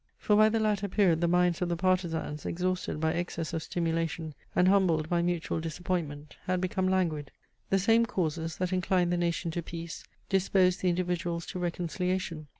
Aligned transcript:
For 0.17 0.35
by 0.35 0.49
the 0.49 0.59
latter 0.59 0.87
period 0.87 1.21
the 1.21 1.27
minds 1.27 1.61
of 1.61 1.69
the 1.69 1.75
partizans, 1.77 2.43
exhausted 2.43 2.99
by 2.99 3.13
excess 3.13 3.53
of 3.53 3.61
stimulation 3.61 4.33
and 4.55 4.67
humbled 4.67 5.07
by 5.09 5.21
mutual 5.21 5.59
disappointment, 5.59 6.37
had 6.45 6.59
become 6.59 6.89
languid. 6.89 7.29
The 7.69 7.77
same 7.77 8.07
causes, 8.07 8.57
that 8.57 8.73
inclined 8.73 9.13
the 9.13 9.17
nation 9.17 9.51
to 9.51 9.61
peace, 9.61 10.03
disposed 10.27 10.81
the 10.81 10.89
individuals 10.89 11.45
to 11.45 11.59
reconciliation. 11.59 12.47